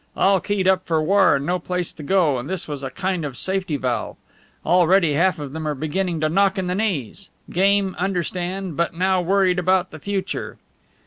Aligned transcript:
All 0.17 0.39
keyed 0.39 0.67
up 0.67 0.87
for 0.87 0.99
war 1.03 1.35
and 1.35 1.45
no 1.45 1.59
place 1.59 1.93
to 1.93 2.01
go, 2.01 2.39
and 2.39 2.49
this 2.49 2.67
was 2.67 2.81
a 2.81 2.89
kind 2.89 3.23
of 3.23 3.37
safety 3.37 3.77
valve. 3.77 4.17
Already 4.65 5.13
half 5.13 5.37
of 5.37 5.53
them 5.53 5.67
are 5.67 5.75
beginning 5.75 6.21
to 6.21 6.27
knock 6.29 6.57
in 6.57 6.65
the 6.65 6.73
knees. 6.73 7.29
Game, 7.51 7.95
understand, 7.99 8.75
but 8.75 8.95
now 8.95 9.21
worried 9.21 9.59
about 9.59 9.91
the 9.91 9.99
future." 9.99 10.57